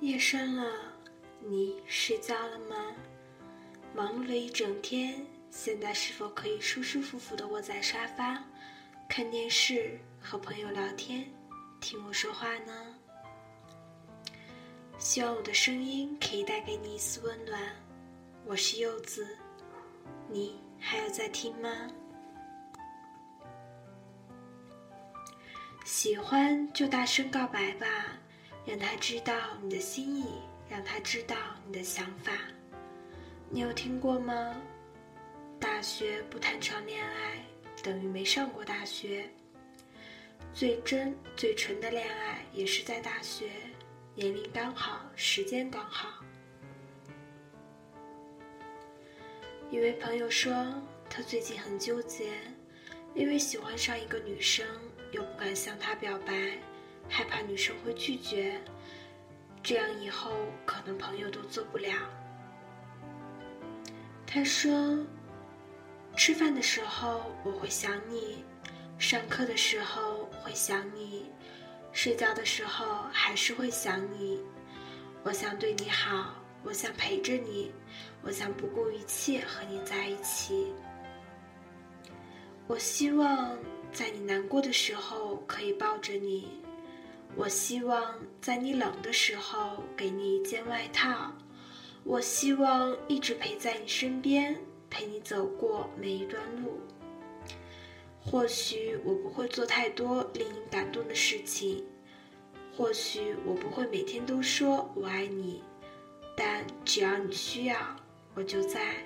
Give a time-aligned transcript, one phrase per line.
[0.00, 0.64] 夜深了，
[1.40, 2.74] 你睡觉了吗？
[3.94, 8.42] 忙碌了一整天，现在是否可以舒舒服服的窝在沙发，
[9.10, 11.30] 看电视，和朋友聊天，
[11.82, 12.72] 听我说话呢？
[14.98, 17.60] 希望我的声音可以带给你一丝温暖。
[18.46, 19.36] 我是柚子，
[20.30, 21.68] 你还有在听吗？
[25.84, 27.86] 喜欢就大声告白吧。
[28.66, 30.26] 让他知道你的心意，
[30.68, 32.32] 让他知道你的想法。
[33.48, 34.54] 你有听过吗？
[35.58, 37.44] 大学不谈场恋爱，
[37.82, 39.28] 等于没上过大学。
[40.52, 43.50] 最真最纯的恋爱也是在大学，
[44.14, 46.24] 年龄刚好，时间刚好。
[49.70, 50.52] 一位朋友说，
[51.08, 52.32] 他最近很纠结，
[53.14, 54.66] 因为喜欢上一个女生，
[55.12, 56.58] 又不敢向她表白。
[57.08, 58.60] 害怕女生会拒绝，
[59.62, 60.32] 这样以后
[60.64, 61.92] 可能朋友都做不了。
[64.26, 64.98] 他说
[66.16, 68.44] ：“吃饭的时候我会想你，
[68.96, 71.30] 上课的时候会想你，
[71.92, 74.40] 睡觉的时候还是会想你。
[75.24, 77.72] 我想对你好，我想陪着你，
[78.22, 80.72] 我想不顾一切和你在一起。
[82.68, 83.58] 我希望
[83.92, 86.62] 在你难过的时候可以抱着你。”
[87.36, 91.32] 我希望在你冷的时候给你一件外套，
[92.04, 94.56] 我希望一直陪在你身边，
[94.90, 96.80] 陪你走过每一段路。
[98.22, 101.82] 或许我不会做太多令你感动的事情，
[102.76, 105.62] 或许我不会每天都说我爱你，
[106.36, 107.78] 但只要你需要，
[108.34, 108.96] 我就在。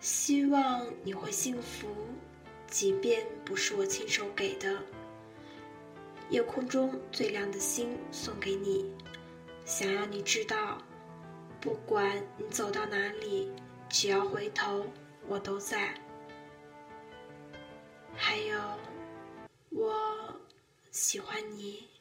[0.00, 1.86] 希望你会幸福。
[2.74, 4.82] 即便不是我亲手给的，
[6.28, 8.92] 夜空中最亮的星送给你，
[9.64, 10.82] 想要你知道，
[11.60, 13.52] 不管你走到哪里，
[13.88, 14.86] 只要回头，
[15.28, 15.94] 我都在。
[18.16, 18.58] 还有，
[19.70, 20.34] 我
[20.90, 21.93] 喜欢你。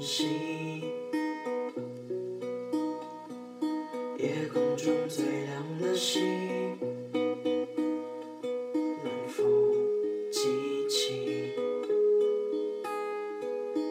[0.00, 0.28] 星
[4.16, 6.22] 夜空中最亮的星
[9.02, 9.42] 能否
[10.30, 10.40] 记
[10.88, 11.52] 起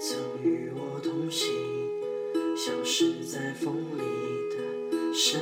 [0.00, 1.52] 曾与我同行
[2.56, 4.02] 消失在风里
[4.50, 5.40] 的身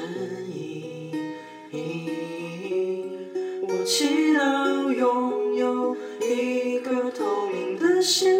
[0.54, 1.10] 影。
[3.62, 8.39] 我祈祷拥有一颗透明的心。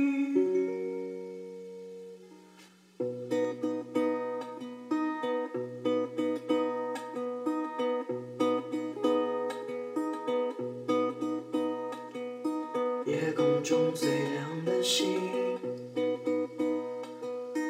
[13.05, 15.19] 夜空中最亮的星，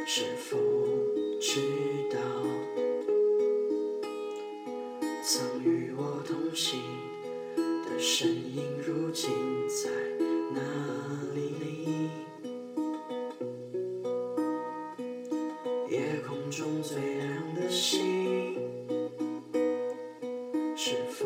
[0.06, 0.58] 是否
[1.40, 1.62] 知
[2.12, 2.20] 道？
[5.24, 6.82] 曾与我同行
[7.56, 9.30] 的身影，如今
[9.70, 9.90] 在
[10.54, 10.60] 哪
[11.34, 12.10] 里？
[15.90, 18.56] 夜空中最亮的星，
[20.76, 21.26] 是否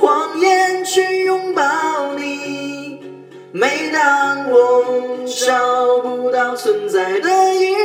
[6.61, 7.75] 存在的意义。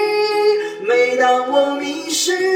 [0.86, 2.55] 每当我迷失